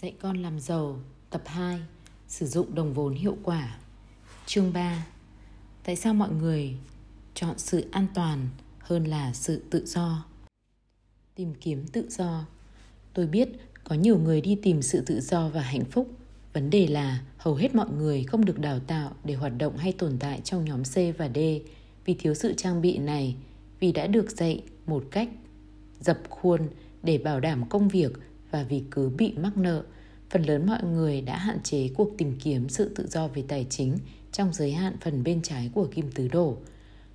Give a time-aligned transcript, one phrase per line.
[0.00, 0.98] Dạy con làm giàu
[1.30, 1.80] Tập 2
[2.28, 3.78] Sử dụng đồng vốn hiệu quả.
[4.46, 5.06] Chương 3
[5.84, 6.74] Tại sao mọi người
[7.34, 10.24] chọn sự an toàn hơn là sự tự do?
[11.34, 12.46] Tìm kiếm tự do.
[13.12, 13.48] Tôi biết
[13.84, 16.10] có nhiều người đi tìm sự tự do và hạnh phúc.
[16.52, 19.92] Vấn đề là hầu hết mọi người không được đào tạo để hoạt động hay
[19.92, 21.38] tồn tại trong nhóm C và D
[22.04, 23.36] vì thiếu sự trang bị này,
[23.80, 25.28] vì đã được dạy một cách
[26.00, 26.68] dập khuôn
[27.02, 28.12] để bảo đảm công việc
[28.54, 29.82] và vì cứ bị mắc nợ,
[30.30, 33.66] phần lớn mọi người đã hạn chế cuộc tìm kiếm sự tự do về tài
[33.70, 33.98] chính
[34.32, 36.56] trong giới hạn phần bên trái của kim tứ đổ.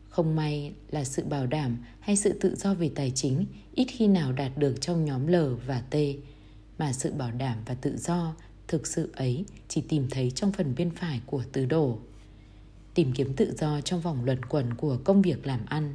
[0.09, 4.07] Không may là sự bảo đảm hay sự tự do về tài chính ít khi
[4.07, 5.35] nào đạt được trong nhóm L
[5.67, 5.95] và T,
[6.77, 8.35] mà sự bảo đảm và tự do
[8.67, 11.99] thực sự ấy chỉ tìm thấy trong phần bên phải của tứ đổ.
[12.93, 15.93] Tìm kiếm tự do trong vòng luẩn quẩn của công việc làm ăn.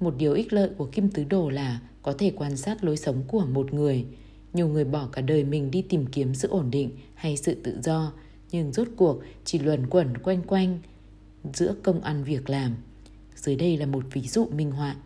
[0.00, 3.22] Một điều ích lợi của kim tứ đồ là có thể quan sát lối sống
[3.28, 4.06] của một người–
[4.52, 7.78] nhiều người bỏ cả đời mình đi tìm kiếm sự ổn định hay sự tự
[7.82, 8.12] do,
[8.50, 10.78] nhưng rốt cuộc chỉ luẩn quẩn quanh quanh
[11.54, 12.74] giữa công ăn việc làm.
[13.36, 14.96] Dưới đây là một ví dụ minh họa.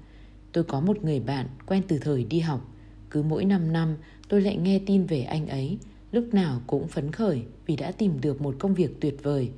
[0.52, 2.72] Tôi có một người bạn quen từ thời đi học.
[3.10, 3.96] Cứ mỗi 5 năm
[4.28, 5.78] tôi lại nghe tin về anh ấy,
[6.12, 9.50] lúc nào cũng phấn khởi vì đã tìm được một công việc tuyệt vời.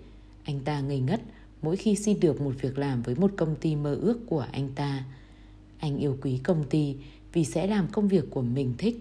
[0.45, 1.21] Anh ta ngây ngất
[1.63, 4.69] mỗi khi xin được một việc làm với một công ty mơ ước của anh
[4.75, 5.05] ta.
[5.79, 6.97] Anh yêu quý công ty
[7.33, 9.01] vì sẽ làm công việc của mình thích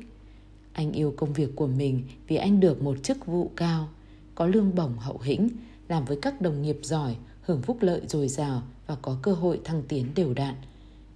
[0.77, 3.89] anh yêu công việc của mình vì anh được một chức vụ cao,
[4.35, 5.49] có lương bổng hậu hĩnh,
[5.87, 9.59] làm với các đồng nghiệp giỏi, hưởng phúc lợi dồi dào và có cơ hội
[9.63, 10.55] thăng tiến đều đặn.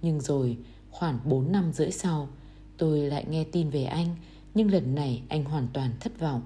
[0.02, 0.56] Nhưng rồi,
[0.90, 2.28] khoảng 4 năm rưỡi sau,
[2.76, 4.16] tôi lại nghe tin về anh,
[4.54, 6.42] nhưng lần này anh hoàn toàn thất vọng.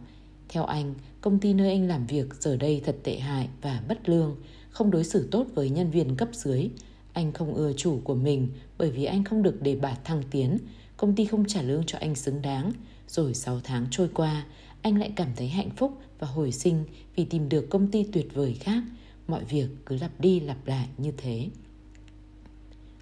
[0.49, 4.09] Theo anh, công ty nơi anh làm việc giờ đây thật tệ hại và bất
[4.09, 4.37] lương,
[4.71, 6.69] không đối xử tốt với nhân viên cấp dưới.
[7.13, 10.59] Anh không ưa chủ của mình bởi vì anh không được đề bạt thăng tiến,
[10.97, 12.73] công ty không trả lương cho anh xứng đáng.
[13.09, 14.45] Rồi 6 tháng trôi qua,
[14.83, 16.85] anh lại cảm thấy hạnh phúc và hồi sinh
[17.17, 18.83] vì tìm được công ty tuyệt vời khác.
[19.29, 21.49] Mọi việc cứ lặp đi lặp lại như thế.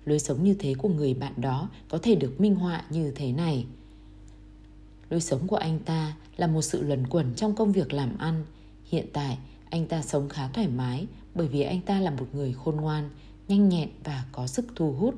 [0.05, 3.33] Lối sống như thế của người bạn đó có thể được minh họa như thế
[3.33, 3.67] này.
[5.11, 8.45] Lối sống của anh ta là một sự luẩn quẩn trong công việc làm ăn.
[8.85, 9.39] Hiện tại,
[9.71, 13.11] anh ta sống khá thoải mái bởi vì anh ta là một người khôn ngoan,
[13.49, 15.15] nhanh nhẹn và có sức thu hút.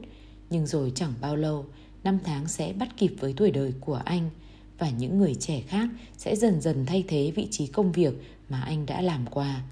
[0.51, 1.67] Nhưng rồi chẳng bao lâu,
[2.05, 4.31] năm tháng sẽ bắt kịp với tuổi đời của anh–
[4.79, 8.15] và những người trẻ khác sẽ dần dần thay thế vị trí công việc
[8.49, 9.63] mà anh đã làm qua.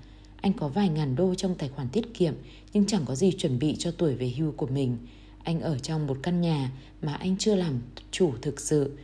[0.41, 2.35] Anh có vài ngàn đô trong tài khoản tiết kiệm,
[2.73, 4.99] nhưng chẳng có gì chuẩn bị cho tuổi về hưu của mình.
[5.43, 6.73] Anh ở trong một căn nhà
[7.03, 8.97] mà anh chưa làm chủ thực sự.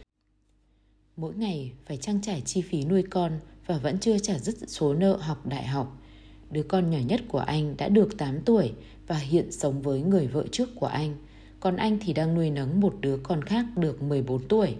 [1.16, 3.32] Mỗi ngày phải trang trải chi phí nuôi con
[3.66, 6.02] và vẫn chưa trả dứt số nợ học đại học.
[6.50, 8.72] Đứa con nhỏ nhất của anh đã được 8 tuổi
[9.06, 11.14] và hiện sống với người vợ trước của anh.
[11.60, 14.74] Còn anh thì đang nuôi nấng một đứa con khác được 14 tuổi.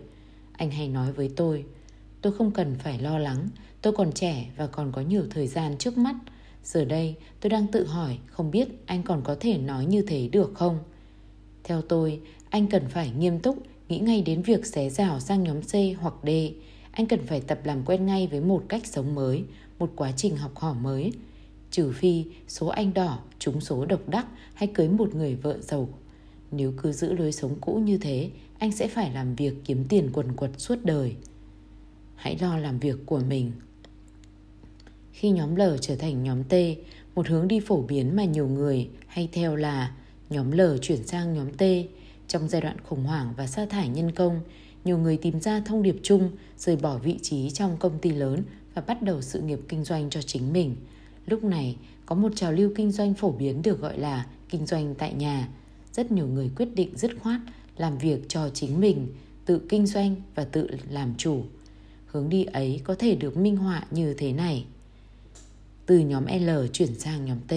[0.61, 1.65] Anh hay nói với tôi
[2.23, 3.49] Tôi không cần phải lo lắng
[3.83, 6.15] Tôi còn trẻ và còn có nhiều thời gian trước mắt.
[6.65, 10.29] Giờ đây tôi đang tự hỏi Không biết anh còn có thể nói như thế
[10.33, 10.79] được không?
[11.65, 12.21] Theo tôi
[12.51, 16.15] Anh cần phải nghiêm túc Nghĩ ngay đến việc xé rào sang nhóm C hoặc
[16.23, 16.29] D.
[16.91, 19.45] Anh cần phải tập làm quen ngay với một cách sống mới
[19.79, 21.13] Một quá trình học hỏi mới.
[21.71, 25.89] Trừ phi số anh đỏ trúng số độc đắc Hay cưới một người vợ giàu.
[26.51, 30.11] Nếu cứ giữ lối sống cũ như thế, anh sẽ phải làm việc kiếm tiền
[30.13, 31.17] quần quật suốt đời.
[32.15, 33.53] Hãy lo làm việc của mình.
[35.13, 36.55] Khi nhóm L trở thành nhóm T,
[37.15, 39.97] một hướng đi phổ biến mà nhiều người hay theo là
[40.31, 41.63] nhóm L chuyển sang nhóm T.
[42.29, 44.41] Trong giai đoạn khủng hoảng và sa thải nhân công,
[44.85, 48.43] nhiều người tìm ra thông điệp chung, rời bỏ vị trí trong công ty lớn
[48.75, 50.77] và bắt đầu sự nghiệp kinh doanh cho chính mình.
[51.27, 51.77] Lúc này,
[52.07, 55.49] có một trào lưu kinh doanh phổ biến được gọi là kinh doanh tại nhà–
[55.93, 57.41] rất nhiều người quyết định dứt khoát
[57.77, 59.07] làm việc cho chính mình,
[59.45, 61.43] tự kinh doanh và tự làm chủ.
[62.07, 64.65] Hướng đi ấy có thể được minh họa như thế này.
[65.87, 67.53] Từ nhóm L chuyển sang nhóm T.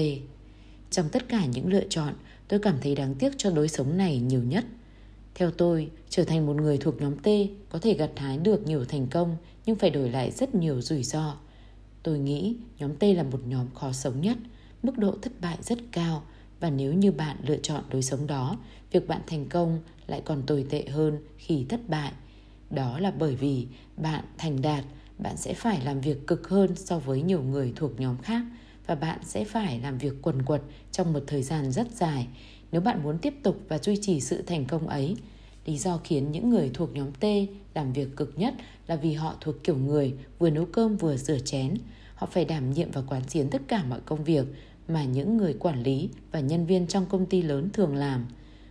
[0.91, 2.13] Trong tất cả những lựa chọn,
[2.47, 4.65] tôi cảm thấy đáng tiếc cho đối sống này nhiều nhất.
[5.35, 7.27] Theo tôi, trở thành một người thuộc nhóm T
[7.69, 11.03] có thể gặt hái được nhiều thành công nhưng phải đổi lại rất nhiều rủi
[11.03, 11.35] ro.
[12.03, 14.37] Tôi nghĩ nhóm T là một nhóm khó sống nhất,
[14.83, 16.23] mức độ thất bại rất cao
[16.63, 18.57] và nếu như bạn lựa chọn lối sống đó,
[18.91, 22.11] việc bạn thành công lại còn tồi tệ hơn khi thất bại.
[22.69, 23.67] Đó là bởi vì
[23.97, 24.83] bạn thành đạt,
[25.17, 28.41] bạn sẽ phải làm việc cực hơn so với nhiều người thuộc nhóm khác
[28.87, 30.61] và bạn sẽ phải làm việc quần quật
[30.91, 32.27] trong một thời gian rất dài.
[32.71, 35.15] Nếu bạn muốn tiếp tục và duy trì sự thành công ấy,
[35.65, 37.25] lý do khiến những người thuộc nhóm T
[37.73, 38.53] làm việc cực nhất
[38.87, 41.73] là vì họ thuộc kiểu người vừa nấu cơm vừa rửa chén.
[42.15, 44.45] Họ phải đảm nhiệm và quán xuyến tất cả mọi công việc
[44.87, 48.25] mà những người quản lý và nhân viên trong công ty lớn thường làm.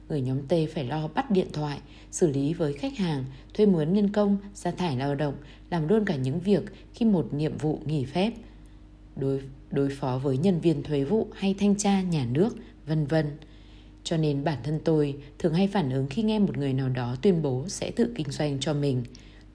[0.08, 1.78] người nhóm T phải lo bắt điện thoại,
[2.10, 3.24] xử lý với khách hàng,
[3.54, 5.34] thuê mướn nhân công, sa thải lao động,
[5.70, 6.62] làm luôn cả những việc
[6.94, 8.32] khi một nhiệm vụ nghỉ phép.
[9.16, 12.56] Đối, đối phó với nhân viên thuế vụ hay thanh tra nhà nước,
[12.86, 13.26] vân vân.
[14.04, 17.16] Cho nên bản thân tôi thường hay phản ứng khi nghe một người nào đó
[17.22, 19.04] tuyên bố sẽ tự kinh doanh cho mình.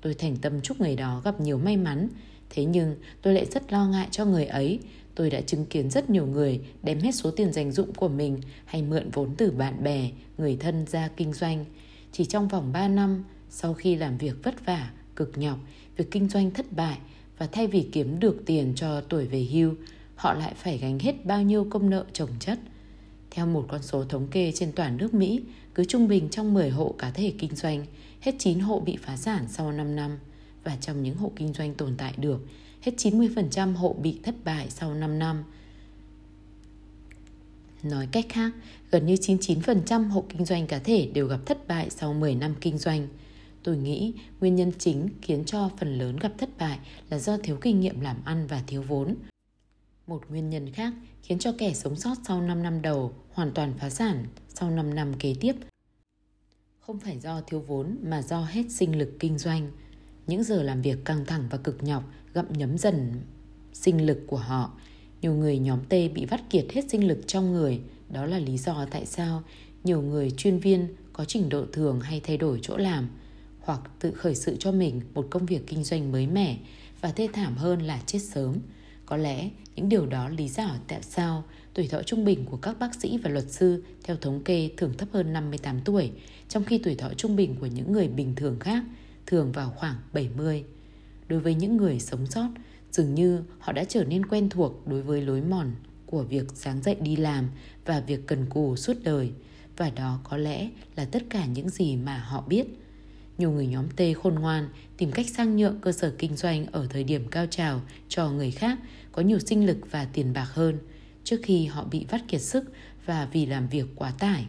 [0.01, 2.09] Tôi thành tâm chúc người đó gặp nhiều may mắn.
[2.49, 4.79] Thế nhưng tôi lại rất lo ngại cho người ấy.
[5.17, 8.41] Tôi đã chứng kiến rất nhiều người đem hết số tiền dành dụng của mình
[8.65, 11.65] hay mượn vốn từ bạn bè, người thân ra kinh doanh.
[12.11, 15.59] Chỉ trong vòng 3 năm, sau khi làm việc vất vả, cực nhọc,
[15.97, 16.97] việc kinh doanh thất bại
[17.37, 19.73] và thay vì kiếm được tiền cho tuổi về hưu,
[20.15, 22.59] họ lại phải gánh hết bao nhiêu công nợ chồng chất–
[23.37, 25.43] theo một con số thống kê trên toàn nước Mỹ,
[25.75, 27.85] cứ trung bình trong 10 hộ cá thể kinh doanh,
[28.21, 30.11] hết 9 hộ bị phá sản sau 5 năm.
[30.63, 32.39] Và trong những hộ kinh doanh tồn tại được,
[32.87, 35.43] hết 90% hộ bị thất bại sau 5 năm.
[37.83, 38.51] Nói cách khác,
[38.91, 42.55] gần như 99% hộ kinh doanh cá thể đều gặp thất bại sau 10 năm
[42.61, 43.07] kinh doanh.
[43.63, 46.79] Tôi nghĩ nguyên nhân chính khiến cho phần lớn gặp thất bại
[47.09, 49.15] là do thiếu kinh nghiệm làm ăn và thiếu vốn.
[50.07, 50.93] Một nguyên nhân khác
[51.23, 54.95] khiến cho kẻ sống sót sau 5 năm đầu hoàn toàn phá sản sau 5
[54.95, 55.53] năm kế tiếp.
[56.79, 59.71] Không phải do thiếu vốn mà do hết sinh lực kinh doanh.
[60.27, 62.03] Những giờ làm việc căng thẳng và cực nhọc
[62.37, 63.21] gặm nhấm dần
[63.73, 64.71] sinh lực của họ.
[65.21, 67.79] Nhiều người nhóm T bị vắt kiệt hết sinh lực trong người.
[68.09, 69.43] Đó là lý do tại sao
[69.83, 73.09] nhiều người chuyên viên có trình độ thường hay thay đổi chỗ làm
[73.59, 76.57] hoặc tự khởi sự cho mình một công việc kinh doanh mới mẻ
[77.01, 78.55] và thê thảm hơn là chết sớm–
[79.07, 81.43] có lẽ những điều đó lý giải tại sao
[81.73, 84.93] tuổi thọ trung bình của các bác sĩ và luật sư theo thống kê thường
[84.97, 86.11] thấp hơn 58 tuổi,
[86.49, 88.83] trong khi tuổi thọ trung bình của những người bình thường khác
[89.25, 90.63] thường vào khoảng 70.
[91.27, 92.49] Đối với những người sống sót,
[92.91, 95.71] dường như họ đã trở nên quen thuộc đối với lối mòn
[96.05, 97.49] của việc sáng dậy đi làm
[97.85, 99.31] và việc cần cù suốt đời.
[99.77, 102.67] Và đó có lẽ là tất cả những gì mà họ biết–
[103.37, 106.87] nhiều người nhóm T khôn ngoan tìm cách sang nhượng cơ sở kinh doanh ở
[106.89, 108.79] thời điểm cao trào cho người khác
[109.11, 110.77] có nhiều sinh lực và tiền bạc hơn
[111.23, 112.71] trước khi họ bị vắt kiệt sức
[113.05, 114.45] và vì làm việc quá tải.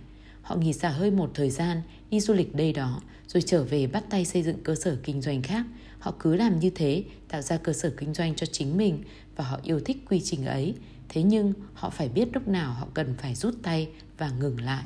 [0.48, 3.86] Họ nghỉ xả hơi một thời gian, đi du lịch đây đó, rồi trở về
[3.86, 5.66] bắt tay xây dựng cơ sở kinh doanh khác.
[5.98, 9.02] Họ cứ làm như thế, tạo ra cơ sở kinh doanh cho chính mình
[9.36, 10.74] và họ yêu thích quy trình ấy.
[11.08, 14.84] Thế nhưng họ phải biết lúc nào họ cần phải rút tay và ngừng lại.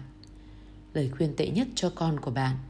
[0.95, 2.57] Lời khuyên tệ nhất cho con của bạn–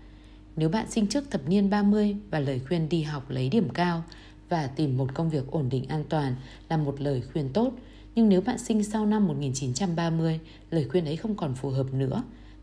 [0.56, 4.04] nếu bạn sinh trước thập niên 30 và lời khuyên đi học lấy điểm cao
[4.48, 6.34] và tìm một công việc ổn định an toàn
[6.68, 7.72] là một lời khuyên tốt,
[8.14, 10.40] nhưng nếu bạn sinh sau năm 1930,
[10.70, 12.22] lời khuyên ấy không còn phù hợp nữa.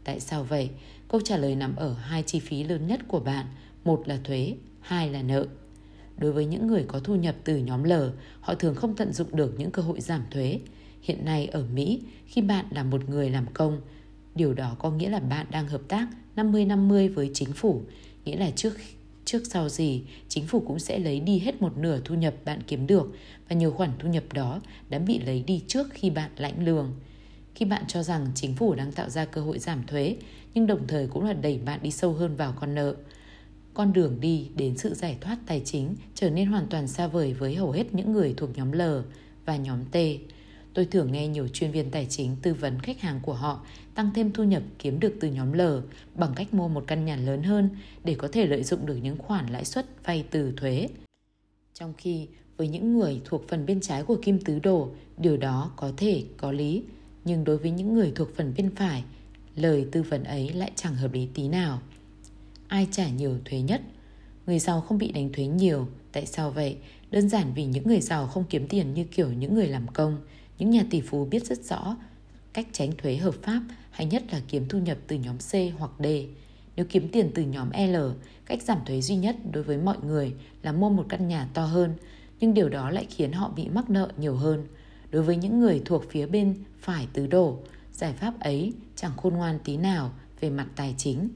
[0.09, 0.69] Tại sao vậy?
[1.07, 3.45] Câu trả lời nằm ở hai chi phí lớn nhất của bạn,
[3.85, 5.45] một là thuế, hai là nợ.
[6.17, 7.93] Đối với những người có thu nhập từ nhóm L,
[8.41, 10.59] họ thường không tận dụng được những cơ hội giảm thuế.
[11.01, 13.81] Hiện nay ở Mỹ, khi bạn là một người làm công,
[14.35, 17.81] điều đó có nghĩa là bạn đang hợp tác 50-50 với chính phủ,
[18.25, 18.73] nghĩa là trước
[19.25, 22.59] trước sau gì chính phủ cũng sẽ lấy đi hết một nửa thu nhập bạn
[22.67, 23.15] kiếm được
[23.49, 26.93] và nhiều khoản thu nhập đó đã bị lấy đi trước khi bạn lãnh lương.
[27.59, 30.15] Khi bạn cho rằng chính phủ đang tạo ra cơ hội giảm thuế,
[30.53, 32.95] nhưng đồng thời cũng là đẩy bạn đi sâu hơn vào con nợ.
[33.73, 37.33] Con đường đi đến sự giải thoát tài chính trở nên hoàn toàn xa vời
[37.33, 38.81] với hầu hết những người thuộc nhóm L
[39.45, 39.97] và nhóm T.
[40.73, 43.65] Tôi thường nghe nhiều chuyên viên tài chính tư vấn khách hàng của họ
[43.95, 45.61] tăng thêm thu nhập kiếm được từ nhóm L
[46.15, 47.69] bằng cách mua một căn nhà lớn hơn
[48.03, 50.87] để có thể lợi dụng được những khoản lãi suất vay từ thuế.
[51.73, 52.27] Trong khi
[52.57, 56.23] với những người thuộc phần bên trái của kim tứ đồ, điều đó có thể
[56.37, 56.83] có lý,
[57.25, 59.03] nhưng đối với những người thuộc phần bên phải,
[59.55, 61.81] lời tư vấn ấy lại chẳng hợp lý tí nào.
[62.67, 63.81] Ai trả nhiều thuế nhất?
[64.45, 66.77] Người giàu không bị đánh thuế nhiều, tại sao vậy?
[67.11, 70.17] Đơn giản vì những người giàu không kiếm tiền như kiểu những người làm công,
[70.57, 71.95] những nhà tỷ phú biết rất rõ
[72.53, 73.61] cách tránh thuế hợp pháp
[73.91, 76.05] hay nhất là kiếm thu nhập từ nhóm C hoặc D.
[76.75, 77.95] Nếu kiếm tiền từ nhóm L,
[78.45, 80.33] cách giảm thuế duy nhất đối với mọi người
[80.63, 81.93] là mua một căn nhà to hơn,
[82.39, 84.67] nhưng điều đó lại khiến họ bị mắc nợ nhiều hơn.
[85.11, 87.59] Đối với những người thuộc phía bên phải tứ đổ,
[87.93, 90.11] giải pháp ấy chẳng khôn ngoan tí nào
[90.41, 91.29] về mặt tài chính.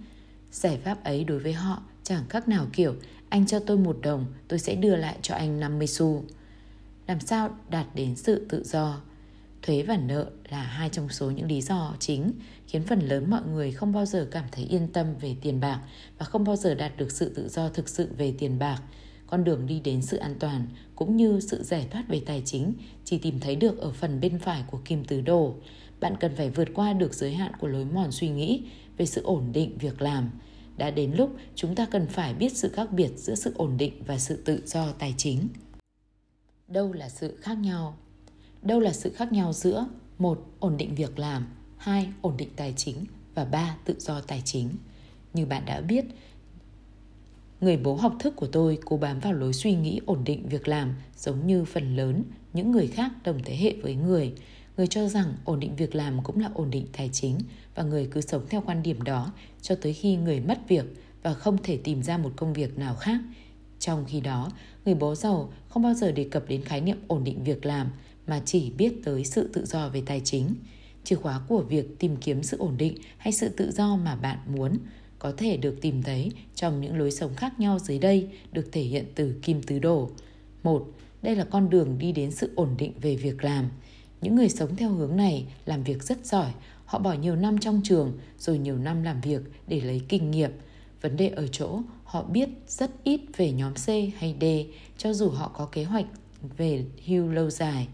[0.52, 2.96] Giải pháp ấy đối với họ chẳng khác nào kiểu
[3.30, 6.24] anh cho tôi một đồng, tôi sẽ đưa lại cho anh 50 xu.
[7.08, 9.02] Làm sao đạt đến sự tự do?
[9.62, 12.32] Thuế và nợ là hai trong số những lý do chính
[12.68, 15.82] khiến phần lớn mọi người không bao giờ cảm thấy yên tâm về tiền bạc
[16.18, 18.82] và không bao giờ đạt được sự tự do thực sự về tiền bạc.
[19.34, 22.74] Con đường đi đến sự an toàn cũng như sự giải thoát về tài chính
[23.06, 25.56] chỉ tìm thấy được ở phần bên phải của kim tứ đồ.
[26.00, 28.64] Bạn cần phải vượt qua được giới hạn của lối mòn suy nghĩ
[28.98, 30.30] về sự ổn định việc làm.
[30.78, 34.04] Đã đến lúc chúng ta cần phải biết sự khác biệt giữa sự ổn định
[34.08, 35.48] và sự tự do tài chính.
[36.68, 37.98] Đâu là sự khác nhau?
[38.62, 39.88] Đâu là sự khác nhau giữa
[40.18, 41.48] một ổn định việc làm,
[41.78, 44.70] hai ổn định tài chính, và ba tự do tài chính.
[45.34, 46.06] Như bạn đã biết,
[47.64, 50.68] người bố học thức của tôi cố bám vào lối suy nghĩ ổn định việc
[50.68, 54.34] làm giống như phần lớn những người khác đồng thế hệ với người.
[54.78, 57.38] Người cho rằng ổn định việc làm cũng là ổn định tài chính
[57.76, 60.86] và người cứ sống theo quan điểm đó cho tới khi người mất việc
[61.24, 63.20] và không thể tìm ra một công việc nào khác.
[63.80, 64.52] Trong khi đó,
[64.86, 67.88] người bố giàu không bao giờ đề cập đến khái niệm ổn định việc làm
[68.28, 70.56] mà chỉ biết tới sự tự do về tài chính.
[71.04, 74.38] Chìa khóa của việc tìm kiếm sự ổn định hay sự tự do mà bạn
[74.48, 74.78] muốn
[75.24, 78.82] có thể được tìm thấy trong những lối sống khác nhau dưới đây được thể
[78.82, 80.10] hiện từ kim tứ đồ.
[80.64, 80.88] Một,
[81.22, 83.70] đây là con đường đi đến sự ổn định về việc làm.
[84.22, 86.52] Những người sống theo hướng này làm việc rất giỏi,
[86.86, 90.52] họ bỏ nhiều năm trong trường rồi nhiều năm làm việc để lấy kinh nghiệm.
[91.02, 93.88] Vấn đề ở chỗ họ biết rất ít về nhóm C
[94.18, 94.46] hay D
[94.98, 96.06] cho dù họ có kế hoạch
[96.58, 97.88] về hưu lâu dài.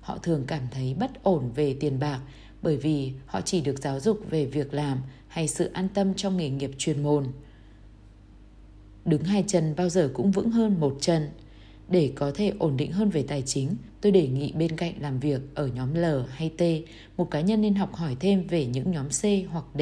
[0.00, 2.20] Họ thường cảm thấy bất ổn về tiền bạc
[2.62, 4.98] bởi vì họ chỉ được giáo dục về việc làm
[5.36, 7.26] hay sự an tâm trong nghề nghiệp chuyên môn.
[9.04, 11.28] Đứng hai chân bao giờ cũng vững hơn một chân.
[11.88, 15.20] Để có thể ổn định hơn về tài chính, tôi đề nghị bên cạnh làm
[15.20, 16.62] việc ở nhóm L hay T,
[17.16, 19.80] một cá nhân nên học hỏi thêm về những nhóm C hoặc D.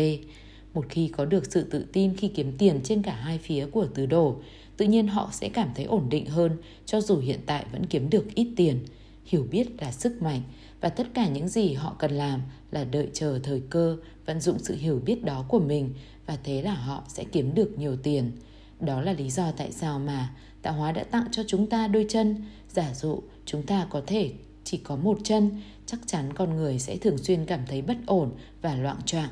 [0.75, 3.87] Một khi có được sự tự tin khi kiếm tiền trên cả hai phía của
[3.87, 4.37] tứ đồ,
[4.77, 6.53] tự nhiên họ sẽ cảm thấy ổn định hơn
[6.87, 8.79] cho dù hiện tại vẫn kiếm được ít tiền.
[9.25, 10.43] Hiểu biết là sức mạnh
[10.85, 14.59] và tất cả những gì họ cần làm là đợi chờ thời cơ, vận dụng
[14.59, 15.95] sự hiểu biết đó của mình
[16.27, 18.31] và thế là họ sẽ kiếm được nhiều tiền.
[18.81, 20.31] Đó là lý do tại sao mà
[20.63, 22.37] tạo hóa đã tặng cho chúng ta đôi chân.
[22.69, 24.33] Giả dụ chúng ta có thể
[24.65, 28.31] chỉ có một chân, chắc chắn con người sẽ thường xuyên cảm thấy bất ổn
[28.63, 29.31] và loạn choạng.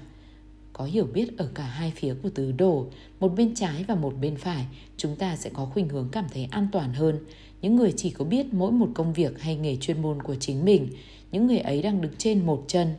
[0.73, 2.87] Có hiểu biết ở cả hai phía của tứ đồ,
[3.21, 4.67] một bên trái và một bên phải,
[4.97, 7.19] chúng ta sẽ có khuynh hướng cảm thấy an toàn hơn.
[7.63, 10.65] Những người chỉ có biết mỗi một công việc hay nghề chuyên môn của chính
[10.65, 10.89] mình,
[11.33, 12.95] những người ấy đang đứng trên một chân.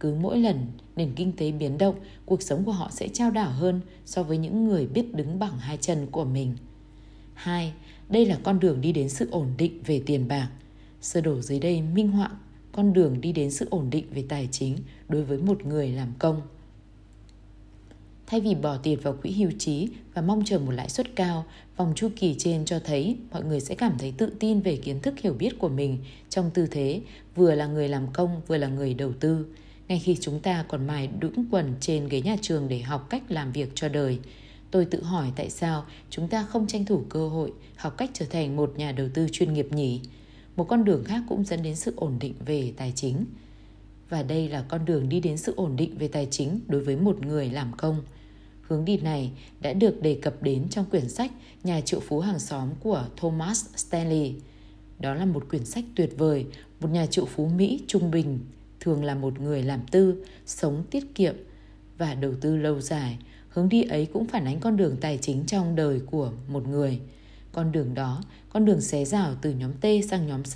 [0.00, 1.94] Cứ mỗi lần nền kinh tế biến động,
[2.26, 5.58] cuộc sống của họ sẽ trao đảo hơn so với những người biết đứng bằng
[5.58, 6.56] hai chân của mình.
[7.34, 7.72] 2.
[8.08, 10.48] Đây là con đường đi đến sự ổn định về tiền bạc.
[11.00, 12.30] Sơ đồ dưới đây minh họa
[12.72, 14.76] con đường đi đến sự ổn định về tài chính
[15.08, 16.40] đối với một người làm công.
[18.32, 21.44] Thay vì bỏ tiền vào quỹ hưu trí và mong chờ một lãi suất cao,
[21.76, 25.00] vòng chu kỳ trên cho thấy mọi người sẽ cảm thấy tự tin về kiến
[25.00, 25.98] thức hiểu biết của mình
[26.28, 27.00] trong tư thế
[27.34, 29.46] vừa là người làm công vừa là người đầu tư.
[29.88, 33.22] Ngay khi chúng ta còn mài đũng quần trên ghế nhà trường để học cách
[33.28, 34.18] làm việc cho đời,
[34.70, 38.26] tôi tự hỏi tại sao chúng ta không tranh thủ cơ hội học cách trở
[38.26, 40.00] thành một nhà đầu tư chuyên nghiệp nhỉ?
[40.56, 43.24] Một con đường khác cũng dẫn đến sự ổn định về tài chính.
[44.08, 46.96] Và đây là con đường đi đến sự ổn định về tài chính đối với
[46.96, 48.02] một người làm công.
[48.72, 51.32] Hướng đi này đã được đề cập đến trong quyển sách
[51.64, 54.34] Nhà triệu phú hàng xóm của Thomas Stanley.
[54.98, 56.46] Đó là một quyển sách tuyệt vời,
[56.80, 58.38] một nhà triệu phú Mỹ trung bình,
[58.80, 61.34] thường là một người làm tư, sống tiết kiệm
[61.98, 63.18] và đầu tư lâu dài.
[63.48, 67.00] Hướng đi ấy cũng phản ánh con đường tài chính trong đời của một người.
[67.52, 70.54] Con đường đó, con đường xé rào từ nhóm T sang nhóm C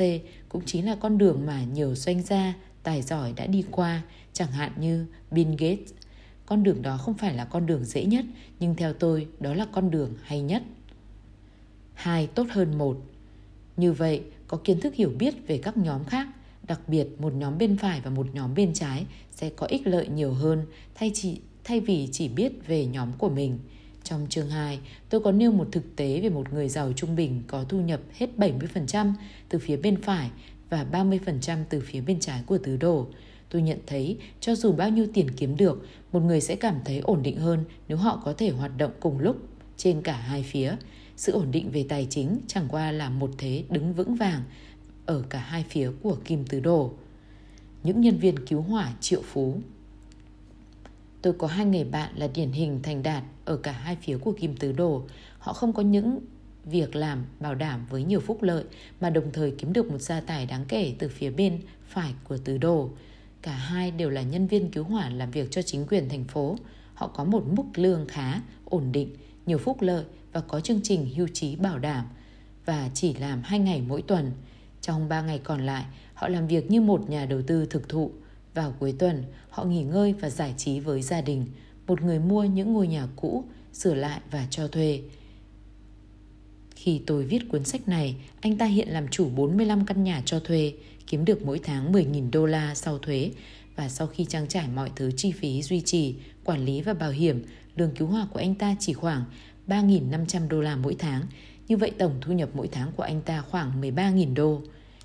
[0.48, 4.52] cũng chính là con đường mà nhiều doanh gia, tài giỏi đã đi qua, chẳng
[4.52, 5.92] hạn như Bill Gates,
[6.46, 8.24] con đường đó không phải là con đường dễ nhất,
[8.60, 10.62] nhưng theo tôi đó là con đường hay nhất.
[11.94, 12.96] Hai tốt hơn một.
[13.76, 16.28] Như vậy, có kiến thức hiểu biết về các nhóm khác,
[16.62, 20.08] đặc biệt một nhóm bên phải và một nhóm bên trái sẽ có ích lợi
[20.08, 23.58] nhiều hơn thay chỉ thay vì chỉ biết về nhóm của mình.
[24.04, 27.42] Trong chương 2, tôi có nêu một thực tế về một người giàu trung bình
[27.46, 29.12] có thu nhập hết 70%
[29.48, 30.30] từ phía bên phải
[30.70, 33.06] và 30% từ phía bên trái của tứ đồ
[33.50, 36.98] tôi nhận thấy cho dù bao nhiêu tiền kiếm được, một người sẽ cảm thấy
[36.98, 39.36] ổn định hơn nếu họ có thể hoạt động cùng lúc
[39.76, 40.76] trên cả hai phía.
[41.16, 44.42] Sự ổn định về tài chính chẳng qua là một thế đứng vững vàng
[45.06, 46.92] ở cả hai phía của kim tứ đồ.
[47.82, 49.60] Những nhân viên cứu hỏa triệu phú
[51.22, 54.32] Tôi có hai người bạn là điển hình thành đạt ở cả hai phía của
[54.32, 55.02] kim tứ đồ.
[55.38, 56.20] Họ không có những
[56.64, 58.64] việc làm bảo đảm với nhiều phúc lợi
[59.00, 62.36] mà đồng thời kiếm được một gia tài đáng kể từ phía bên phải của
[62.36, 62.90] tứ đồ.
[63.46, 66.56] Cả hai đều là nhân viên cứu hỏa làm việc cho chính quyền thành phố.
[66.94, 71.14] Họ có một mức lương khá, ổn định, nhiều phúc lợi và có chương trình
[71.16, 72.06] hưu trí bảo đảm
[72.64, 74.32] và chỉ làm 2 ngày mỗi tuần.
[74.80, 75.84] Trong 3 ngày còn lại,
[76.14, 78.10] họ làm việc như một nhà đầu tư thực thụ.
[78.54, 81.46] Vào cuối tuần, họ nghỉ ngơi và giải trí với gia đình.
[81.86, 85.02] Một người mua những ngôi nhà cũ, sửa lại và cho thuê.
[86.76, 90.40] Khi tôi viết cuốn sách này, anh ta hiện làm chủ 45 căn nhà cho
[90.40, 90.72] thuê,
[91.06, 93.30] kiếm được mỗi tháng 10.000 đô la sau thuế
[93.76, 97.10] và sau khi trang trải mọi thứ chi phí duy trì, quản lý và bảo
[97.10, 97.44] hiểm,
[97.76, 99.24] lương cứu hỏa của anh ta chỉ khoảng
[99.66, 101.22] 3.500 đô la mỗi tháng.
[101.68, 104.62] Như vậy tổng thu nhập mỗi tháng của anh ta khoảng 13.000 đô.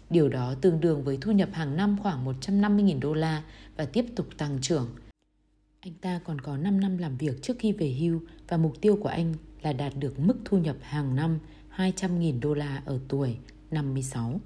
[0.09, 3.43] Điều đó tương đương với thu nhập hàng năm khoảng 150.000 đô la
[3.77, 4.89] và tiếp tục tăng trưởng.
[5.81, 8.99] Anh ta còn có 5 năm làm việc trước khi về hưu và mục tiêu
[9.01, 11.39] của anh là đạt được mức thu nhập hàng năm
[11.75, 13.37] 200.000 đô la ở tuổi
[13.71, 14.41] 56.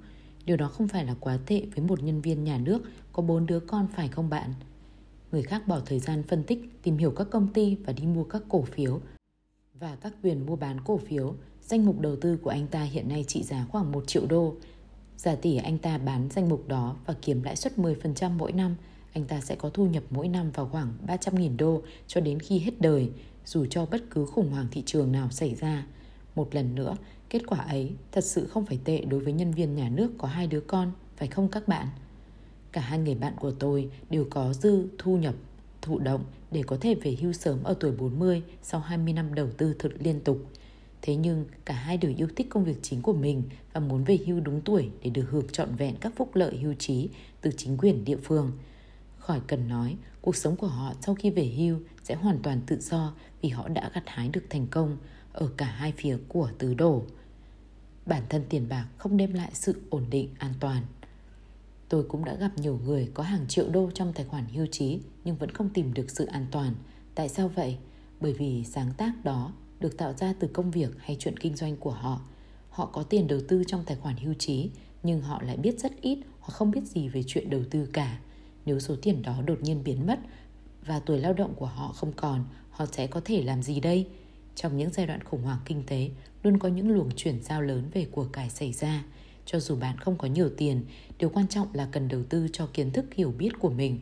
[0.46, 3.46] Điều đó không phải là quá tệ với một nhân viên nhà nước có bốn
[3.46, 4.54] đứa con phải không bạn?
[5.32, 8.24] Người khác bỏ thời gian phân tích, tìm hiểu các công ty và đi mua
[8.24, 9.00] các cổ phiếu
[9.74, 11.34] và các quyền mua bán cổ phiếu.
[11.62, 14.54] Danh mục đầu tư của anh ta hiện nay trị giá khoảng 1 triệu đô.
[15.16, 18.76] Giả tỷ anh ta bán danh mục đó và kiếm lãi suất 10% mỗi năm,
[19.12, 22.58] anh ta sẽ có thu nhập mỗi năm vào khoảng 300.000 đô cho đến khi
[22.58, 23.10] hết đời,
[23.44, 25.86] dù cho bất cứ khủng hoảng thị trường nào xảy ra.
[26.34, 26.96] Một lần nữa,
[27.30, 30.28] kết quả ấy thật sự không phải tệ đối với nhân viên nhà nước có
[30.28, 31.86] hai đứa con, phải không các bạn?
[32.72, 35.34] Cả hai người bạn của tôi đều có dư thu nhập
[35.82, 39.48] thụ động để có thể về hưu sớm ở tuổi 40 sau 20 năm đầu
[39.56, 40.38] tư thực liên tục.
[41.02, 43.42] Thế nhưng cả hai đều yêu thích công việc chính của mình
[43.72, 46.74] và muốn về hưu đúng tuổi để được hưởng trọn vẹn các phúc lợi hưu
[46.74, 47.08] trí
[47.40, 48.52] từ chính quyền địa phương.
[49.18, 52.78] Khỏi cần nói, cuộc sống của họ sau khi về hưu sẽ hoàn toàn tự
[52.80, 54.96] do vì họ đã gặt hái được thành công
[55.36, 57.02] ở cả hai phía của tứ đổ.
[58.06, 60.82] Bản thân tiền bạc không đem lại sự ổn định an toàn.
[61.88, 65.00] Tôi cũng đã gặp nhiều người có hàng triệu đô trong tài khoản hưu trí
[65.24, 66.74] nhưng vẫn không tìm được sự an toàn.
[67.14, 67.76] Tại sao vậy?
[68.20, 71.76] Bởi vì sáng tác đó được tạo ra từ công việc hay chuyện kinh doanh
[71.76, 72.20] của họ.
[72.70, 74.70] Họ có tiền đầu tư trong tài khoản hưu trí
[75.02, 78.18] nhưng họ lại biết rất ít hoặc không biết gì về chuyện đầu tư cả.
[78.66, 80.18] Nếu số tiền đó đột nhiên biến mất
[80.86, 84.06] và tuổi lao động của họ không còn, họ sẽ có thể làm gì đây?
[84.56, 86.10] Trong những giai đoạn khủng hoảng kinh tế,
[86.42, 89.04] luôn có những luồng chuyển giao lớn về của cải xảy ra.
[89.46, 90.84] Cho dù bạn không có nhiều tiền,
[91.18, 93.98] điều quan trọng là cần đầu tư cho kiến thức hiểu biết của mình.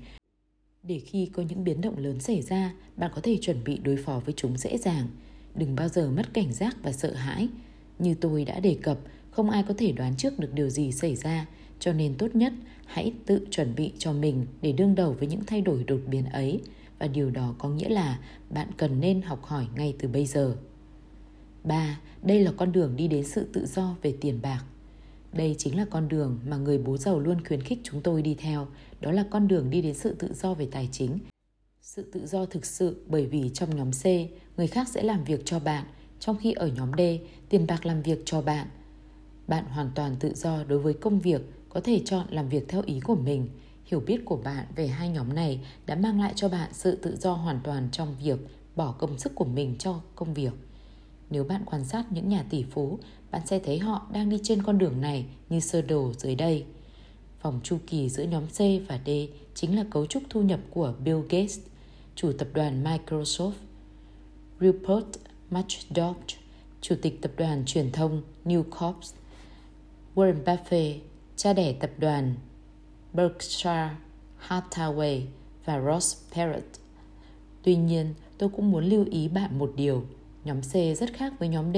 [0.83, 3.97] Để khi có những biến động lớn xảy ra, bạn có thể chuẩn bị đối
[3.97, 5.09] phó với chúng dễ dàng.
[5.55, 7.49] Đừng bao giờ mất cảnh giác và sợ hãi.
[7.99, 8.99] Như tôi đã đề cập,
[9.31, 11.47] không ai có thể đoán trước được điều gì xảy ra,
[11.81, 12.53] cho nên tốt nhất
[12.87, 16.25] hãy tự chuẩn bị cho mình để đương đầu với những thay đổi đột biến
[16.25, 16.61] ấy
[16.99, 18.19] và điều đó có nghĩa là
[18.51, 20.57] bạn cần nên học hỏi ngay từ bây giờ.
[21.65, 22.01] 3.
[22.23, 24.65] Đây là con đường đi đến sự tự do về tiền bạc.
[25.33, 28.35] Đây chính là con đường mà người bố giàu luôn khuyến khích chúng tôi đi
[28.35, 28.67] theo,
[29.01, 31.19] đó là con đường đi đến sự tự do về tài chính.
[31.83, 34.05] Sự tự do thực sự bởi vì trong nhóm C,
[34.57, 35.85] người khác sẽ làm việc cho bạn,
[36.21, 37.01] trong khi ở nhóm D,
[37.49, 38.67] tiền bạc làm việc cho bạn.
[39.47, 42.83] Bạn hoàn toàn tự do đối với công việc, có thể chọn làm việc theo
[42.87, 43.49] ý của mình.
[43.85, 47.17] Hiểu biết của bạn về hai nhóm này đã mang lại cho bạn sự tự
[47.17, 48.39] do hoàn toàn trong việc
[48.77, 50.53] bỏ công sức của mình cho công việc.
[51.31, 52.99] Nếu bạn quan sát những nhà tỷ phú,
[53.31, 56.65] bạn sẽ thấy họ đang đi trên con đường này như sơ đồ dưới đây.
[57.43, 59.11] Vòng chu kỳ giữa nhóm C và D
[59.55, 61.59] chính là cấu trúc thu nhập của Bill Gates,
[62.15, 63.53] chủ tập đoàn Microsoft,
[64.61, 65.07] Rupert
[65.51, 66.17] Murdoch,
[66.81, 69.15] chủ tịch tập đoàn truyền thông New Corps,
[70.15, 70.99] Warren Buffett,
[71.37, 72.35] cha đẻ tập đoàn
[73.15, 73.91] Berkshire
[74.49, 75.21] Hathaway
[75.65, 76.63] và Ross Perot.
[77.63, 80.05] Tuy nhiên, tôi cũng muốn lưu ý bạn một điều.
[80.45, 81.77] Nhóm C rất khác với nhóm D.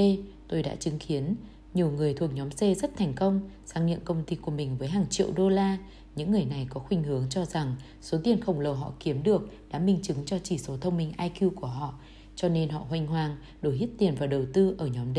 [0.49, 1.35] Tôi đã chứng kiến
[1.75, 4.88] nhiều người thuộc nhóm C rất thành công, sang nhượng công ty của mình với
[4.88, 5.79] hàng triệu đô la.
[6.16, 9.51] Những người này có khuynh hướng cho rằng số tiền khổng lồ họ kiếm được
[9.70, 11.94] đã minh chứng cho chỉ số thông minh IQ của họ.
[12.37, 15.18] Cho nên họ hoành hoang đổ hết tiền vào đầu tư ở nhóm D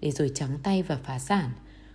[0.00, 1.50] để rồi trắng tay và phá sản.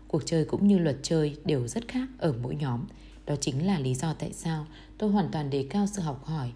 [0.07, 2.79] Cuộc chơi cũng như luật chơi đều rất khác ở mỗi nhóm.
[3.25, 4.65] Đó chính là lý do tại sao
[4.97, 6.51] tôi hoàn toàn đề cao sự học hỏi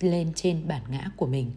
[0.00, 1.50] lên trên bản ngã của mình.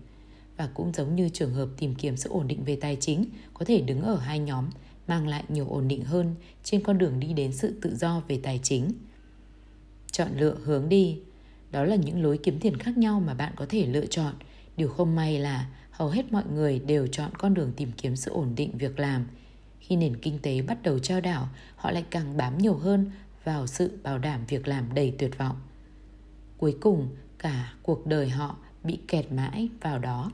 [0.57, 3.65] Và cũng giống như trường hợp tìm kiếm sự ổn định về tài chính có
[3.65, 4.69] thể đứng ở hai nhóm
[5.07, 8.39] mang lại nhiều ổn định hơn trên con đường đi đến sự tự do về
[8.43, 8.91] tài chính.
[10.11, 11.19] Chọn lựa hướng đi
[11.71, 14.33] đó là những lối kiếm tiền khác nhau mà bạn có thể lựa chọn.
[14.77, 18.31] Điều không may là hầu hết mọi người đều chọn con đường tìm kiếm sự
[18.31, 19.27] ổn định việc làm.
[19.79, 23.11] Khi nền kinh tế bắt đầu trao đảo, họ lại càng bám nhiều hơn
[23.43, 25.55] vào sự bảo đảm việc làm đầy tuyệt vọng.
[26.57, 30.31] Cuối cùng, cả cuộc đời họ bị kẹt mãi vào đó.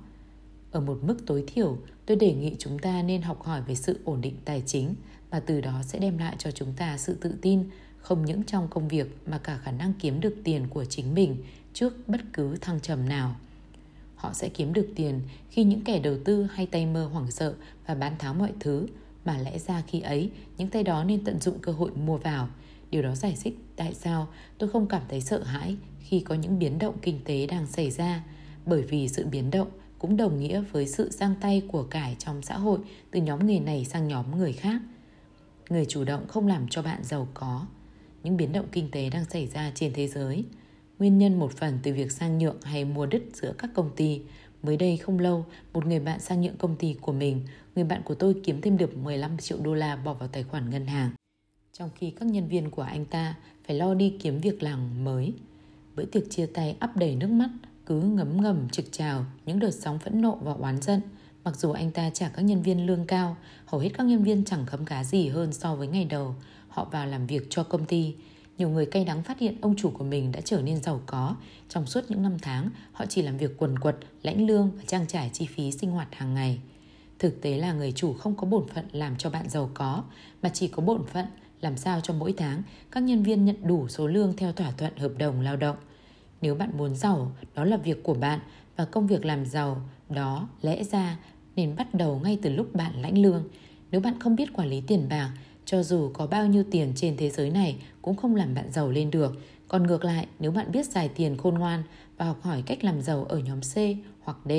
[0.72, 4.00] Ở một mức tối thiểu, tôi đề nghị chúng ta nên học hỏi về sự
[4.04, 4.96] ổn định tài chính
[5.30, 8.68] và từ đó sẽ đem lại cho chúng ta sự tự tin không những trong
[8.68, 12.58] công việc mà cả khả năng kiếm được tiền của chính mình trước bất cứ
[12.62, 13.36] thăng trầm nào.
[14.16, 17.54] Họ sẽ kiếm được tiền khi những kẻ đầu tư hay tay mơ hoảng sợ
[17.88, 18.88] và bán tháo mọi thứ,
[19.26, 22.50] mà lẽ ra khi ấy những tay đó nên tận dụng cơ hội mua vào.
[22.96, 24.28] Điều đó giải thích tại sao
[24.58, 27.92] tôi không cảm thấy sợ hãi khi có những biến động kinh tế đang xảy
[27.92, 28.24] ra,
[28.66, 29.68] bởi vì sự biến động
[30.00, 32.80] cũng đồng nghĩa với sự giang tay của cải trong xã hội
[33.12, 34.82] từ nhóm người này sang nhóm người khác.
[35.70, 37.66] Người chủ động không làm cho bạn giàu có.
[38.24, 40.44] Những biến động kinh tế đang xảy ra trên thế giới.
[41.00, 44.22] Nguyên nhân một phần từ việc sang nhượng hay mua đứt giữa các công ty.
[44.64, 47.42] Mới đây không lâu, một người bạn sang nhượng công ty của mình,
[47.76, 50.70] người bạn của tôi kiếm thêm được 15 triệu đô la bỏ vào tài khoản
[50.70, 51.12] ngân hàng.
[51.80, 53.36] Trong khi các nhân viên của anh ta
[53.68, 55.34] phải lo đi kiếm việc làm mới.
[55.96, 57.50] Bữa tiệc chia tay ắp đầy nước mắt
[57.86, 61.02] cứ ngấm ngầm trực trào những đợt sóng phẫn nộ và oán giận.
[61.44, 64.46] Mặc dù anh ta trả các nhân viên lương cao, hầu hết các nhân viên
[64.46, 66.36] chẳng khấm cá gì hơn so với ngày đầu
[66.68, 68.16] họ vào làm việc cho công ty.
[68.58, 71.36] Nhiều người cay đắng phát hiện ông chủ của mình đã trở nên giàu có.
[71.70, 75.08] Trong suốt những năm tháng, họ chỉ làm việc quần quật, lãnh lương và trang
[75.08, 76.60] trải chi phí sinh hoạt hàng ngày.
[77.20, 80.04] Thực tế là người chủ không có bổn phận làm cho bạn giàu có,
[80.42, 81.26] mà chỉ có bổn phận
[81.62, 84.98] làm sao cho mỗi tháng các nhân viên nhận đủ số lương theo thỏa thuận
[84.98, 85.76] hợp đồng lao động.
[86.42, 88.40] Nếu bạn muốn giàu, đó là việc của bạn
[88.76, 91.18] và công việc làm giàu đó lẽ ra
[91.56, 93.44] nên bắt đầu ngay từ lúc bạn lãnh lương.
[93.92, 95.32] Nếu bạn không biết quản lý tiền bạc,
[95.66, 98.92] cho dù có bao nhiêu tiền trên thế giới này cũng không làm bạn giàu
[98.92, 99.42] lên được.
[99.68, 101.84] Còn ngược lại, nếu bạn biết xài tiền khôn ngoan
[102.18, 103.76] và học hỏi cách làm giàu ở nhóm C
[104.24, 104.52] hoặc D,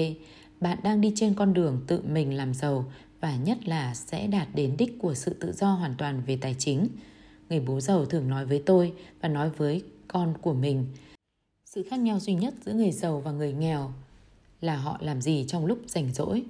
[0.61, 2.93] bạn đang đi trên con đường tự mình làm giàu
[3.27, 6.55] và nhất là sẽ đạt đến đích của sự tự do hoàn toàn về tài
[6.59, 6.89] chính.
[7.49, 10.87] Người bố giàu thường nói với tôi và nói với con của mình.
[11.65, 13.93] Sự khác nhau duy nhất giữa người giàu và người nghèo
[14.61, 16.45] là họ làm gì trong lúc rảnh rỗi.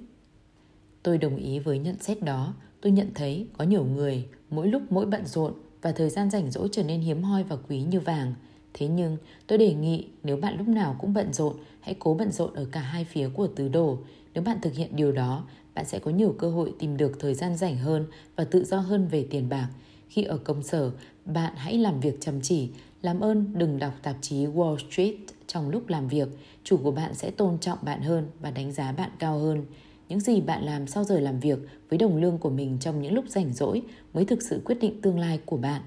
[1.03, 2.53] Tôi đồng ý với nhận xét đó.
[2.81, 6.51] Tôi nhận thấy có nhiều người mỗi lúc mỗi bận rộn và thời gian rảnh
[6.51, 8.33] rỗi trở nên hiếm hoi và quý như vàng.
[8.73, 12.31] Thế nhưng tôi đề nghị nếu bạn lúc nào cũng bận rộn, hãy cố bận
[12.31, 13.97] rộn ở cả hai phía của tứ đồ.
[14.33, 15.43] Nếu bạn thực hiện điều đó,
[15.77, 18.77] bạn sẽ có nhiều cơ hội tìm được thời gian rảnh hơn và tự do
[18.77, 19.69] hơn về tiền bạc.
[20.09, 20.91] Khi ở công sở,
[21.25, 22.69] bạn hãy làm việc chăm chỉ.
[23.01, 25.15] Làm ơn đừng đọc tạp chí Wall Street
[25.47, 26.27] trong lúc làm việc.
[26.63, 29.65] Chủ của bạn sẽ tôn trọng bạn hơn và đánh giá bạn cao hơn.
[30.09, 31.59] Những gì bạn làm sau giờ làm việc
[31.89, 33.81] với đồng lương của mình trong những lúc rảnh rỗi
[34.13, 35.81] mới thực sự quyết định tương lai của bạn.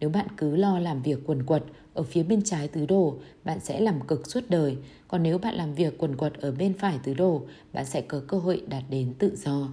[0.00, 1.62] Nếu bạn cứ lo làm việc quần quật
[1.96, 4.76] ở phía bên trái tứ đồ, bạn sẽ làm cực suốt đời.
[5.08, 8.20] Còn nếu bạn làm việc quần quật ở bên phải tứ đồ, bạn sẽ có
[8.28, 9.68] cơ hội đạt đến tự do.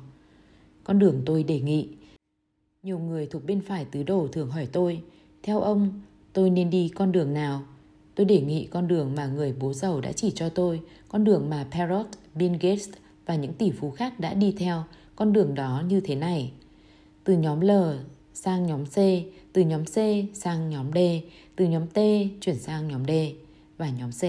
[0.83, 1.87] Con đường tôi đề nghị.
[2.83, 5.01] Nhiều người thuộc bên phải tứ đồ thường hỏi tôi,
[5.43, 6.01] theo ông,
[6.33, 7.63] tôi nên đi con đường nào?
[8.15, 11.49] Tôi đề nghị con đường mà người bố giàu đã chỉ cho tôi, con đường
[11.49, 12.05] mà Parrot,
[12.35, 12.89] Bill Gates
[13.25, 14.83] và những tỷ phú khác đã đi theo.
[15.15, 16.51] Con đường đó như thế này.
[17.23, 17.71] Từ nhóm L
[18.33, 18.97] sang nhóm C,
[19.53, 19.95] từ nhóm C
[20.33, 20.97] sang nhóm D,
[21.55, 21.99] từ nhóm T
[22.41, 23.11] chuyển sang nhóm D
[23.77, 24.23] và nhóm C.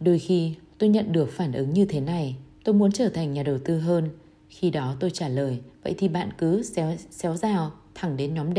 [0.00, 3.42] Đôi khi tôi nhận được phản ứng như thế này, tôi muốn trở thành nhà
[3.42, 4.10] đầu tư hơn.
[4.48, 8.54] Khi đó tôi trả lời, vậy thì bạn cứ xéo, xéo rào thẳng đến nhóm
[8.54, 8.58] D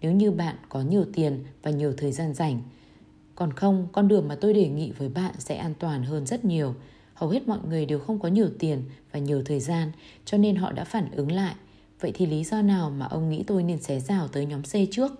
[0.00, 2.62] nếu như bạn có nhiều tiền và nhiều thời gian rảnh.
[3.34, 6.44] Còn không, con đường mà tôi đề nghị với bạn sẽ an toàn hơn rất
[6.44, 6.74] nhiều.
[7.14, 9.92] Hầu hết mọi người đều không có nhiều tiền và nhiều thời gian,
[10.24, 11.54] cho nên họ đã phản ứng lại.
[12.02, 14.72] Vậy thì lý do nào mà ông nghĩ tôi nên xé rào tới nhóm C
[14.90, 15.12] trước?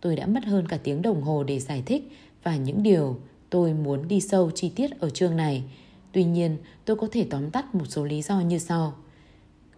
[0.00, 2.10] Tôi đã mất hơn cả tiếng đồng hồ để giải thích
[2.42, 3.18] và những điều
[3.50, 5.64] tôi muốn đi sâu chi tiết ở chương này.
[6.12, 8.94] Tuy nhiên, tôi có thể tóm tắt một số lý do như sau.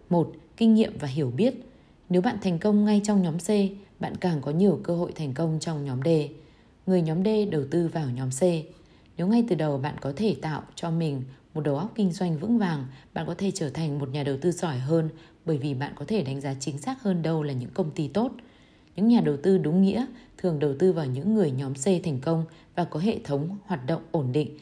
[0.09, 1.53] một Kinh nghiệm và hiểu biết.
[2.09, 3.47] Nếu bạn thành công ngay trong nhóm C,
[3.99, 6.07] bạn càng có nhiều cơ hội thành công trong nhóm D.
[6.85, 8.41] Người nhóm D đầu tư vào nhóm C.
[9.17, 12.37] Nếu ngay từ đầu bạn có thể tạo cho mình một đầu óc kinh doanh
[12.37, 15.09] vững vàng, bạn có thể trở thành một nhà đầu tư giỏi hơn
[15.49, 18.07] bởi vì bạn có thể đánh giá chính xác hơn đâu là những công ty
[18.07, 18.31] tốt.
[18.95, 20.05] Những nhà đầu tư đúng nghĩa
[20.37, 23.85] thường đầu tư vào những người nhóm C thành công và có hệ thống hoạt
[23.85, 24.57] động ổn định.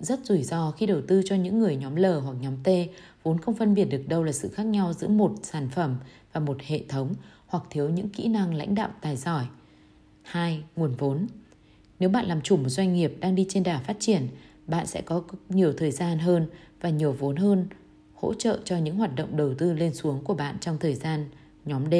[0.00, 2.68] Rất rủi ro khi đầu tư cho những người nhóm L hoặc nhóm T
[3.22, 5.96] vốn không phân biệt được đâu là sự khác nhau giữa một sản phẩm
[6.32, 7.14] và một hệ thống
[7.46, 9.46] hoặc thiếu những kỹ năng lãnh đạo tài giỏi.
[10.22, 10.62] 2.
[10.76, 11.26] Nguồn vốn
[11.98, 14.28] Nếu bạn làm chủ một doanh nghiệp đang đi trên đà phát triển,
[14.66, 16.46] bạn sẽ có nhiều thời gian hơn
[16.80, 17.66] và nhiều vốn hơn
[18.16, 21.28] hỗ trợ cho những hoạt động đầu tư lên xuống của bạn trong thời gian
[21.64, 21.94] nhóm D.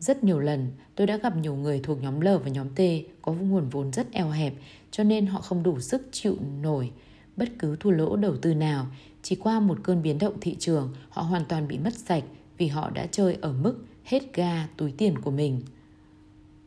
[0.00, 2.80] Rất nhiều lần, tôi đã gặp nhiều người thuộc nhóm L và nhóm T
[3.22, 4.54] có nguồn vốn rất eo hẹp,
[4.90, 6.90] cho nên họ không đủ sức chịu nổi
[7.36, 8.86] bất cứ thua lỗ đầu tư nào.
[9.22, 12.24] Chỉ qua một cơn biến động thị trường, họ hoàn toàn bị mất sạch
[12.58, 15.62] vì họ đã chơi ở mức hết ga túi tiền của mình.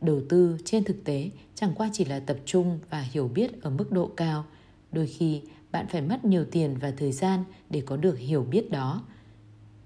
[0.00, 3.70] Đầu tư trên thực tế chẳng qua chỉ là tập trung và hiểu biết ở
[3.70, 4.44] mức độ cao.
[4.92, 8.70] Đôi khi bạn phải mất nhiều tiền và thời gian để có được hiểu biết
[8.70, 9.02] đó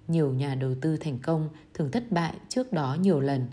[0.09, 3.47] nhiều nhà đầu tư thành công thường thất bại trước đó nhiều lần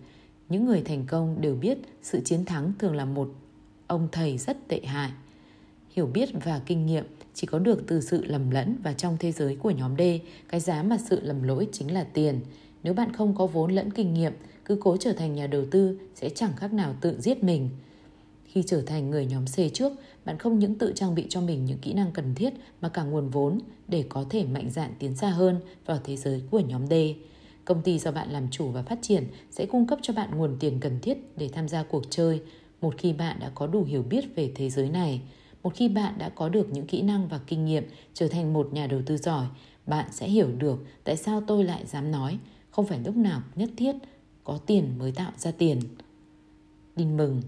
[0.50, 3.36] những người thành công đều biết sự chiến thắng thường là một
[3.88, 5.12] ông thầy rất tệ hại
[5.92, 9.32] hiểu biết và kinh nghiệm chỉ có được từ sự lầm lẫn và trong thế
[9.32, 10.02] giới của nhóm D,
[10.50, 12.40] cái giá mà sự lầm lỗi chính là tiền.
[12.84, 14.34] Nếu bạn không có vốn lẫn kinh nghiệm,
[14.66, 17.70] cứ cố trở thành nhà đầu tư sẽ chẳng khác nào tự giết mình.
[18.52, 19.94] Khi trở thành người nhóm C trước,
[20.26, 23.04] bạn không những tự trang bị cho mình những kỹ năng cần thiết mà cả
[23.04, 26.88] nguồn vốn để có thể mạnh dạn tiến xa hơn vào thế giới của nhóm
[26.88, 26.94] D.
[27.66, 30.58] Công ty do bạn làm chủ và phát triển sẽ cung cấp cho bạn nguồn
[30.60, 32.42] tiền cần thiết để tham gia cuộc chơi
[32.82, 35.22] một khi bạn đã có đủ hiểu biết về thế giới này.
[35.64, 37.84] Một khi bạn đã có được những kỹ năng và kinh nghiệm
[38.14, 39.46] trở thành một nhà đầu tư giỏi,
[39.88, 42.38] bạn sẽ hiểu được tại sao tôi lại dám nói
[42.72, 43.96] không phải lúc nào nhất thiết
[44.44, 45.80] có tiền mới tạo ra tiền.
[46.96, 47.42] Tin mừng,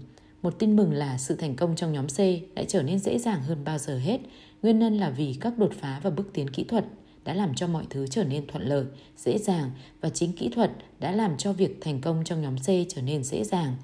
[0.44, 2.18] một tin mừng là sự thành công trong nhóm C
[2.54, 4.20] đã trở nên dễ dàng hơn bao giờ hết.
[4.62, 6.84] Nguyên nhân là vì các đột phá và bước tiến kỹ thuật
[7.24, 8.84] đã làm cho mọi thứ trở nên thuận lợi,
[9.16, 12.66] dễ dàng và chính kỹ thuật đã làm cho việc thành công trong nhóm C
[12.88, 13.76] trở nên dễ dàng.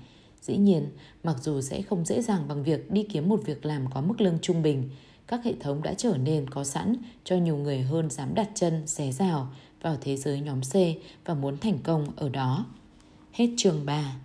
[0.43, 0.87] Dĩ nhiên,
[1.25, 4.21] mặc dù sẽ không dễ dàng bằng việc đi kiếm một việc làm có mức
[4.21, 4.91] lương trung bình,
[5.27, 8.87] các hệ thống đã trở nên có sẵn cho nhiều người hơn dám đặt chân
[8.87, 10.75] xé rào vào thế giới nhóm C
[11.25, 12.67] và muốn thành công ở đó.
[13.33, 14.17] Hết chương 3